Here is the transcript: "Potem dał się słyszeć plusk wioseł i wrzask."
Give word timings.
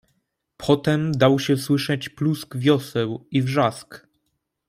"Potem 0.57 1.11
dał 1.11 1.39
się 1.39 1.57
słyszeć 1.57 2.09
plusk 2.09 2.57
wioseł 2.57 3.27
i 3.31 3.41
wrzask." 3.41 4.07